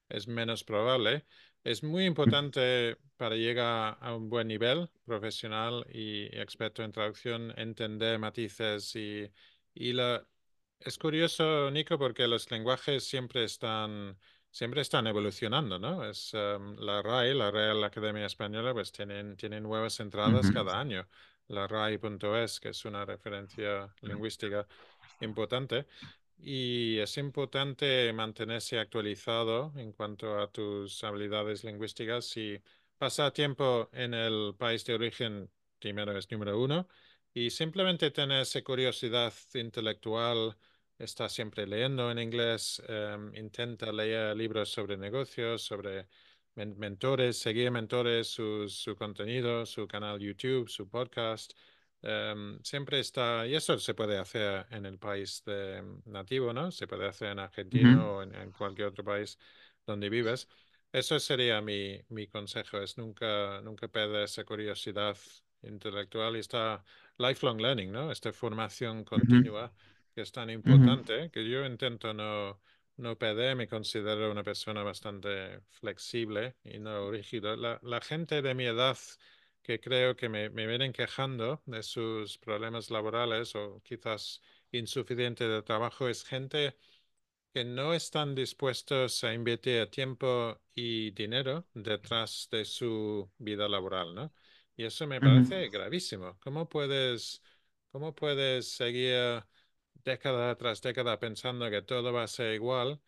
[0.09, 1.25] es menos probable.
[1.64, 8.20] Es muy importante para llegar a un buen nivel profesional y experto en traducción entender
[8.20, 9.32] matices y,
[9.74, 10.26] y la...
[10.80, 14.18] Es curioso, Nico, porque los lenguajes siempre están
[14.53, 16.05] siempre están evolucionando, ¿no?
[16.05, 21.07] Es em, la RAI, la Real Academia Española, pues tienen, tienen nuevas entradas cada año.
[21.47, 24.68] La RAI.es, que es una referencia lingüística
[25.22, 25.88] importante.
[26.38, 32.25] Y es importante mantenerse actualizado en cuanto a tus habilidades lingüísticas.
[32.25, 32.61] Si
[32.97, 36.88] pasa tiempo en el país de origen, primero es número uno,
[37.34, 40.57] y simplemente tener esa curiosidad intelectual
[40.97, 46.07] está siempre leyendo en inglés, em, intenta leer libros sobre negocios, sobre
[46.55, 51.53] mentores, seguir mentores, su, su, contenido, su canal YouTube, su podcast.
[52.06, 56.70] Em, siempre está, y eso se puede hacer en el país de, nativo, ¿no?
[56.70, 59.39] Se puede hacer en Argentina o en, cualquier otro país
[59.86, 60.49] donde vives.
[60.91, 65.18] Eso sería mi, mi consejo, es nunca, nunca perder esa curiosidad
[65.62, 66.84] intelectual y esta
[67.18, 68.12] lifelong learning, ¿no?
[68.12, 69.74] Esta formación continua
[70.14, 72.60] que es tan importante, que yo intento no,
[72.97, 77.56] no perder, me considero una persona bastante flexible y no rígida.
[77.56, 78.97] La, la gente de mi edad
[79.64, 84.41] que creo que me, me, vienen quejando de sus problemas laborales o quizás
[84.72, 86.78] insuficiente de trabajo es gente
[87.53, 94.34] que no están dispuestos a invertir tiempo y dinero detrás de su vida laboral, ¿no?
[94.76, 96.38] Y eso me parece gravísimo.
[96.39, 97.43] ¿Cómo puedes,
[97.91, 99.43] cómo puedes seguir
[100.03, 102.99] década tras década pensando que todo va a ser igual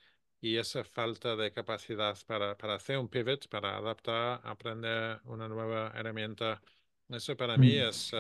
[0.46, 5.92] y esa falta de capacidad para, para hacer un pivot, para adaptar, aprender una nueva
[5.96, 6.62] herramienta,
[7.10, 7.90] eso para mí mm.
[7.90, 8.14] es,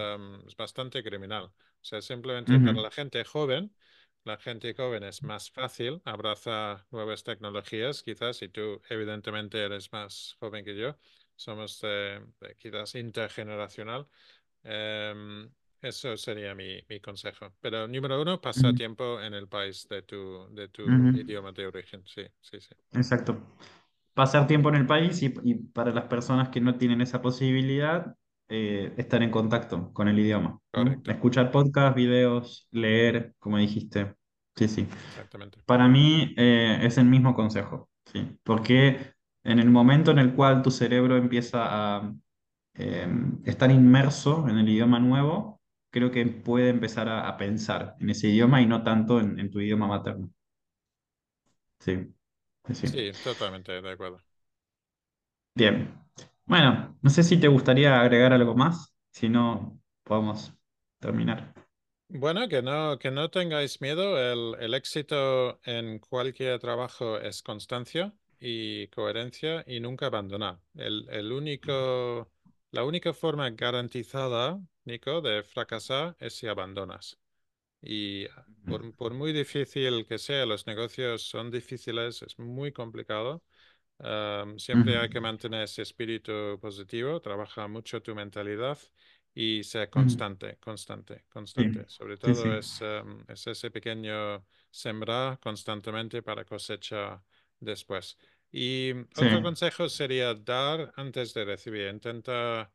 [0.48, 1.44] es, bastante criminal.
[1.46, 1.54] O
[1.84, 3.72] sea, simplemente para la gente joven,
[4.24, 10.36] la gente joven es más fácil, abraza nuevas tecnologías, quizás, y tú evidentemente eres más
[10.40, 10.98] joven que yo,
[11.36, 11.80] somos
[12.58, 14.08] quizás intergeneracional.
[14.64, 15.48] Em,
[15.88, 17.54] eso sería mi, mi, consejo.
[17.62, 22.04] Pero número uno, pasa tiempo en el país de tu, de tu idioma de origen.
[22.06, 22.76] Sí, sí, sí.
[22.94, 23.38] Exacto.
[24.14, 28.16] Pasar tiempo en el país y, y para las personas que no tienen esa posibilidad,
[28.48, 30.60] eh, estar en contacto con el idioma.
[31.06, 34.16] Escuchar podcasts, videos, leer, como dijiste.
[34.56, 34.82] Sí, sí.
[34.82, 35.60] Exactamente.
[35.66, 37.90] Para mí eh, es el mismo consejo.
[38.06, 38.38] Sí.
[38.44, 39.14] Porque
[39.44, 42.14] en el momento en el cual tu cerebro empieza a
[42.76, 43.08] eh,
[43.46, 45.55] estar inmerso en el idioma nuevo,
[45.96, 49.88] creo que puede empezar a, pensar en ese idioma y no tanto en, tu idioma
[49.88, 50.30] materno.
[51.80, 52.14] Sí,
[52.74, 52.88] sí.
[52.88, 54.20] Sí, totalmente de acuerdo.
[55.56, 55.98] Bien.
[56.46, 60.54] Bueno, no sé si te gustaría agregar algo más, si no, podemos
[61.00, 61.54] terminar.
[62.10, 64.18] Bueno, que no, que no tengáis miedo.
[64.20, 70.60] El, el éxito en cualquier trabajo es constancia y coherencia y nunca abandonar.
[70.74, 72.30] El, el único,
[72.76, 77.18] la única forma garantizada Nico, de fracasar es si abandonas.
[77.82, 78.28] Y
[78.66, 83.44] por, muy difícil que sea, los negocios son difíciles, es muy complicado.
[84.58, 88.78] siempre hay que mantener ese espíritu positivo, trabaja mucho tu mentalidad
[89.34, 91.86] y ser constante, constante, constante.
[91.88, 92.82] Sobre todo Es,
[93.28, 97.24] es, ese pequeño sembrar constantemente para cosecha
[97.60, 98.18] después.
[98.58, 101.90] Y otro consejo sería dar antes de recibir.
[101.90, 102.72] Intenta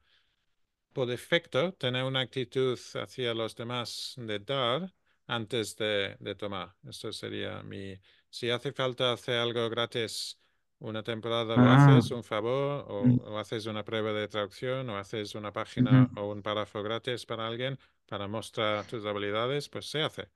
[0.92, 4.92] por defecto tener una actitud hacia los demás de dar
[5.26, 6.74] antes de, tomar.
[6.86, 7.98] Esto sería mi...
[8.28, 10.38] Si hace falta hacer algo gratis
[10.80, 11.86] una temporada, lo ah.
[11.96, 13.20] haces un favor mm.
[13.26, 17.46] o, haces una prueba de traducción o haces una página o un párrafo gratis para
[17.46, 17.78] alguien
[18.10, 20.28] para mostrar tus habilidades, pues se hace.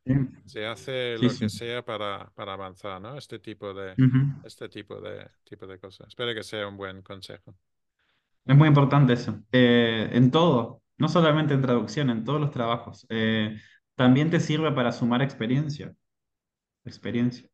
[0.46, 3.18] Se hace lo que sea para, para avanzar, ¿no?
[3.18, 3.96] Este tipo de,
[4.44, 6.06] este tipo de, tipo de cosas.
[6.06, 7.56] Espero que sea un buen consejo.
[8.44, 9.42] Es muy importante eso.
[9.50, 13.06] Eh, en todo, no solamente en traducción, en todos los trabajos.
[13.08, 13.58] Eh,
[13.96, 15.92] también te sirve para sumar experiencia.
[16.84, 17.48] Experiencia.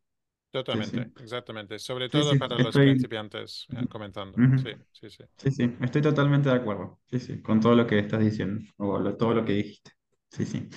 [0.51, 1.79] Totalmente, exactamente.
[1.79, 4.37] Sobre todo para los principiantes eh, comentando.
[4.59, 5.25] Sí, sí, sí.
[5.37, 6.99] Sí, sí, estoy totalmente de acuerdo.
[7.07, 9.93] Sí, sí, con todo lo que estás diciendo, o todo lo que dijiste.
[10.29, 10.69] Sí, sí.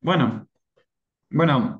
[0.00, 0.48] Bueno,
[1.28, 1.78] bueno,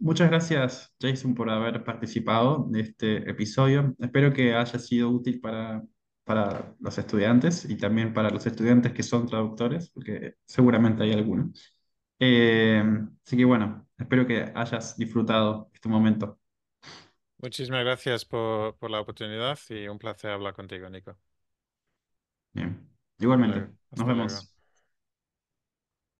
[0.00, 3.94] muchas gracias Jason por haber participado de este episodio.
[3.98, 5.82] Espero que haya sido útil para,
[6.24, 11.75] para los estudiantes y también para los estudiantes que son traductores, porque seguramente hay algunos.
[12.18, 12.82] Eh,
[13.24, 16.38] así que bueno, espero que hayas disfrutado este momento.
[17.38, 21.16] Muchísimas gracias por, por la oportunidad y un placer hablar contigo, Nico.
[22.52, 22.88] Bien,
[23.18, 23.70] igualmente.
[23.94, 24.55] Nos vemos.